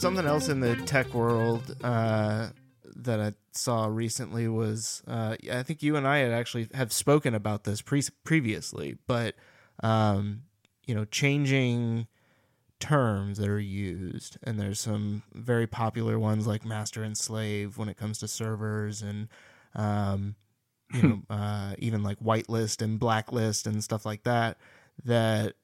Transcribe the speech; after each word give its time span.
something 0.00 0.26
else 0.26 0.48
in 0.48 0.60
the 0.60 0.76
tech 0.76 1.12
world 1.12 1.76
uh, 1.84 2.48
that 2.96 3.20
I 3.20 3.34
saw 3.52 3.86
recently 3.86 4.48
was 4.48 5.02
uh, 5.06 5.36
I 5.52 5.62
think 5.62 5.82
you 5.82 5.96
and 5.96 6.08
I 6.08 6.18
had 6.18 6.32
actually 6.32 6.68
have 6.74 6.92
spoken 6.92 7.34
about 7.34 7.64
this 7.64 7.82
pre- 7.82 8.02
previously, 8.24 8.96
but 9.06 9.34
um, 9.82 10.42
you 10.86 10.94
know, 10.94 11.04
changing 11.04 12.06
terms 12.78 13.38
that 13.38 13.48
are 13.48 13.60
used, 13.60 14.38
and 14.42 14.58
there's 14.58 14.80
some 14.80 15.22
very 15.34 15.66
popular 15.66 16.18
ones 16.18 16.46
like 16.46 16.64
master 16.64 17.02
and 17.02 17.16
slave 17.16 17.76
when 17.76 17.90
it 17.90 17.98
comes 17.98 18.18
to 18.20 18.28
servers, 18.28 19.02
and 19.02 19.28
um, 19.74 20.34
you 20.94 21.02
know, 21.02 21.22
uh, 21.30 21.74
even 21.78 22.02
like 22.02 22.18
whitelist 22.20 22.80
and 22.80 22.98
blacklist 22.98 23.66
and 23.66 23.84
stuff 23.84 24.06
like 24.06 24.22
that 24.22 24.56
that 25.04 25.54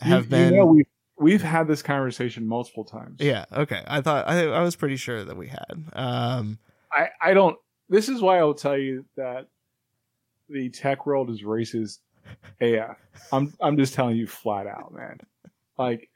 have 0.00 0.24
you, 0.24 0.30
been. 0.30 0.52
You 0.54 0.60
know, 0.60 0.66
we've 0.66 0.86
we've 1.18 1.42
had 1.42 1.68
this 1.68 1.82
conversation 1.82 2.46
multiple 2.46 2.84
times. 2.84 3.20
Yeah. 3.20 3.44
Okay. 3.52 3.82
I 3.86 4.00
thought 4.00 4.28
I, 4.28 4.46
I 4.46 4.62
was 4.62 4.76
pretty 4.76 4.96
sure 4.96 5.24
that 5.24 5.36
we 5.36 5.48
had. 5.48 5.84
Um, 5.92 6.58
I 6.92 7.08
I 7.20 7.34
don't. 7.34 7.56
This 7.88 8.08
is 8.08 8.20
why 8.20 8.38
I 8.38 8.44
will 8.44 8.54
tell 8.54 8.78
you 8.78 9.04
that 9.16 9.48
the 10.48 10.70
tech 10.70 11.06
world 11.06 11.30
is 11.30 11.42
racist. 11.42 11.98
AF. 12.60 12.96
I'm 13.32 13.52
I'm 13.60 13.76
just 13.76 13.94
telling 13.94 14.16
you 14.16 14.26
flat 14.26 14.66
out, 14.66 14.92
man. 14.94 15.18
Like 15.78 16.08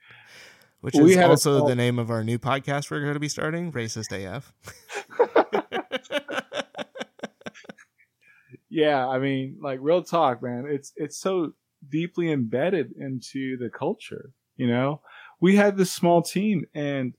which 0.80 0.96
is 0.96 1.16
a 1.16 1.28
also 1.28 1.58
call- 1.58 1.68
the 1.68 1.74
name 1.74 1.98
of 1.98 2.10
our 2.10 2.22
new 2.22 2.38
podcast 2.38 2.90
we're 2.90 3.00
going 3.00 3.14
to 3.14 3.20
be 3.20 3.28
starting, 3.28 3.72
Racist 3.72 4.12
AF. 4.12 4.52
yeah, 8.70 9.06
I 9.06 9.18
mean, 9.18 9.58
like 9.60 9.80
real 9.82 10.02
talk, 10.02 10.42
man. 10.42 10.66
It's 10.68 10.92
it's 10.96 11.18
so 11.18 11.52
deeply 11.88 12.30
embedded 12.30 12.92
into 12.92 13.56
the 13.56 13.70
culture. 13.70 14.32
You 14.58 14.66
know, 14.66 15.00
we 15.40 15.56
had 15.56 15.78
this 15.78 15.90
small 15.90 16.20
team 16.20 16.66
and 16.74 17.14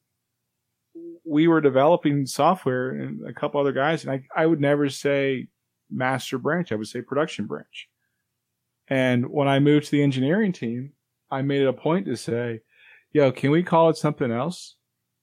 we 1.25 1.47
were 1.47 1.61
developing 1.61 2.25
software 2.25 2.91
and 2.91 3.27
a 3.27 3.33
couple 3.33 3.59
other 3.59 3.71
guys, 3.71 4.03
and 4.03 4.11
I 4.11 4.23
I 4.35 4.45
would 4.45 4.61
never 4.61 4.89
say 4.89 5.47
master 5.89 6.37
branch. 6.37 6.71
I 6.71 6.75
would 6.75 6.87
say 6.87 7.01
production 7.01 7.47
branch. 7.47 7.89
And 8.87 9.27
when 9.29 9.47
I 9.47 9.59
moved 9.59 9.85
to 9.85 9.91
the 9.91 10.03
engineering 10.03 10.51
team, 10.51 10.93
I 11.31 11.41
made 11.41 11.61
it 11.61 11.67
a 11.67 11.73
point 11.73 12.05
to 12.07 12.17
say, 12.17 12.61
"Yo, 13.13 13.31
can 13.31 13.51
we 13.51 13.63
call 13.63 13.89
it 13.89 13.97
something 13.97 14.31
else? 14.31 14.75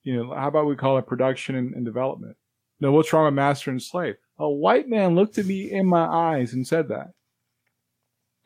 You 0.03 0.17
know, 0.17 0.35
how 0.35 0.49
about 0.49 0.67
we 0.67 0.77
call 0.77 0.99
it 0.99 1.07
production 1.07 1.55
and, 1.55 1.75
and 1.75 1.85
development?" 1.85 2.37
No, 2.81 2.93
what's 2.93 3.13
wrong 3.13 3.27
with 3.27 3.35
master 3.35 3.71
and 3.71 3.83
slave? 3.83 4.17
A 4.39 4.49
white 4.49 4.89
man 4.89 5.15
looked 5.15 5.39
at 5.39 5.47
me 5.47 5.71
in 5.71 5.87
my 5.87 6.05
eyes 6.05 6.53
and 6.53 6.67
said 6.67 6.89
that. 6.89 7.09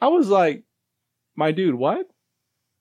I 0.00 0.08
was 0.08 0.28
like, 0.28 0.62
my 1.34 1.52
dude, 1.52 1.74
what? 1.74 2.06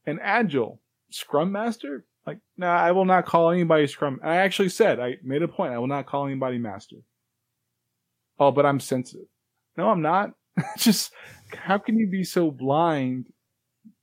An 0.09 0.19
agile 0.21 0.81
scrum 1.11 1.51
master? 1.51 2.05
Like, 2.25 2.39
nah, 2.57 2.75
I 2.75 2.91
will 2.91 3.05
not 3.05 3.25
call 3.25 3.51
anybody 3.51 3.87
scrum. 3.87 4.19
I 4.23 4.37
actually 4.37 4.69
said, 4.69 4.99
I 4.99 5.17
made 5.23 5.41
a 5.41 5.47
point, 5.47 5.73
I 5.73 5.77
will 5.77 5.87
not 5.87 6.05
call 6.05 6.25
anybody 6.25 6.57
master. 6.57 6.97
Oh, 8.39 8.51
but 8.51 8.65
I'm 8.65 8.79
sensitive. 8.79 9.27
No, 9.77 9.89
I'm 9.89 10.01
not. 10.01 10.33
Just, 10.77 11.11
how 11.53 11.77
can 11.77 11.97
you 11.97 12.07
be 12.07 12.23
so 12.23 12.51
blind 12.51 13.27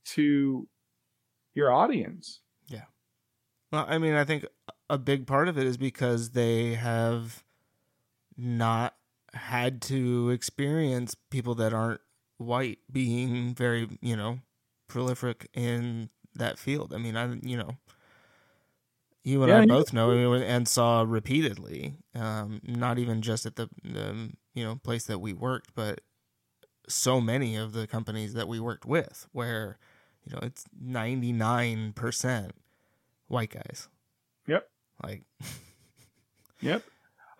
to 0.07 0.67
your 1.55 1.73
audience? 1.73 2.41
Yeah. 2.67 2.85
Well, 3.73 3.87
I 3.89 3.99
mean, 3.99 4.15
I 4.15 4.25
think 4.25 4.47
a 4.89 4.99
big 4.99 5.27
part 5.27 5.49
of 5.49 5.59
it 5.59 5.67
is 5.67 5.77
because 5.77 6.31
they 6.31 6.75
have 6.75 7.45
not 8.37 8.95
had 9.33 9.83
to 9.83 10.31
experience 10.31 11.15
people 11.31 11.55
that 11.57 11.73
aren't 11.73 12.01
white 12.39 12.79
being 12.91 13.55
very, 13.55 13.89
you 14.01 14.17
know, 14.17 14.41
prolific 14.89 15.49
in 15.55 16.11
that 16.35 16.59
field. 16.59 16.93
I 16.95 16.99
mean, 16.99 17.17
I, 17.17 17.35
you 17.43 17.57
know, 17.57 17.77
you 19.25 19.43
and 19.43 19.51
Yeah, 19.51 19.59
I 19.59 19.63
you- 19.63 19.67
both 19.69 19.93
know 19.93 20.35
I 20.35 20.39
and 20.39 20.69
saw 20.69 21.03
repeatedly, 21.07 21.97
um, 22.15 22.61
not 22.65 22.99
even 22.99 23.23
just 23.23 23.45
at 23.47 23.57
the, 23.57 23.69
the, 23.83 24.31
you 24.55 24.65
know, 24.65 24.77
place 24.77 25.05
that 25.07 25.19
we 25.21 25.33
worked, 25.33 25.75
but 25.75 26.01
so 26.89 27.21
many 27.21 27.57
of 27.57 27.73
the 27.73 27.87
companies 27.87 28.35
that 28.35 28.49
we 28.49 28.61
worked 28.61 28.87
with 28.87 29.27
where, 29.33 29.79
you 30.25 30.33
know, 30.33 30.41
it's 30.43 30.65
99% 30.81 32.53
white 33.29 33.51
guys. 33.51 33.89
Yep. 34.47 34.69
Like, 35.03 35.25
Yep. 36.61 36.85